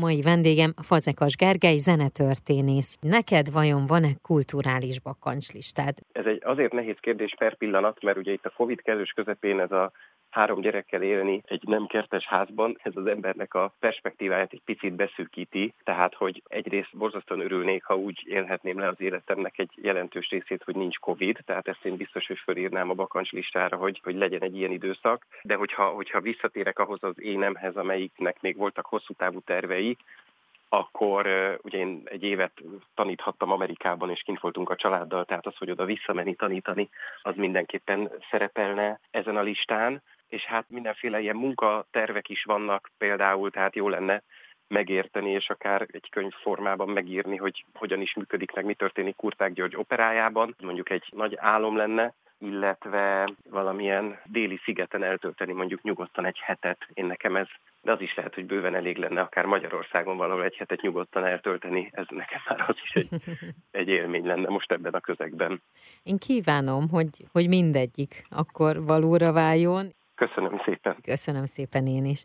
[0.00, 2.98] Mai vendégem Fazekas Gergely, zenetörténész.
[3.00, 5.94] Neked vajon van-e kulturális bakancslistád?
[6.12, 9.70] Ez egy azért nehéz kérdés per pillanat, mert ugye itt a Covid kezdős közepén ez
[9.70, 9.92] a
[10.30, 15.74] három gyerekkel élni egy nem kertes házban, ez az embernek a perspektíváját egy picit beszűkíti,
[15.84, 20.76] tehát hogy egyrészt borzasztóan örülnék, ha úgy élhetném le az életemnek egy jelentős részét, hogy
[20.76, 24.56] nincs Covid, tehát ezt én biztos, hogy fölírnám a bakancs listára, hogy, hogy legyen egy
[24.56, 29.87] ilyen időszak, de hogyha, hogyha visszatérek ahhoz az énemhez, amelyiknek még voltak hosszú távú tervei,
[30.68, 31.26] akkor
[31.62, 32.52] ugye én egy évet
[32.94, 36.88] taníthattam Amerikában, és kint voltunk a családdal, tehát az, hogy oda visszamenni tanítani,
[37.22, 43.76] az mindenképpen szerepelne ezen a listán és hát mindenféle ilyen munkatervek is vannak például, tehát
[43.76, 44.22] jó lenne
[44.66, 49.52] megérteni, és akár egy könyv formában megírni, hogy hogyan is működik, meg mi történik Kurták
[49.52, 50.54] György operájában.
[50.62, 56.78] Mondjuk egy nagy álom lenne, illetve valamilyen déli szigeten eltölteni mondjuk nyugodtan egy hetet.
[56.94, 57.46] Én nekem ez,
[57.82, 61.90] de az is lehet, hogy bőven elég lenne akár Magyarországon valahol egy hetet nyugodtan eltölteni.
[61.92, 63.22] Ez nekem már az is egy,
[63.80, 65.62] egy élmény lenne most ebben a közegben.
[66.02, 69.86] Én kívánom, hogy, hogy mindegyik akkor valóra váljon.
[70.14, 70.96] Köszönöm szépen.
[71.02, 72.22] Köszönöm szépen én is.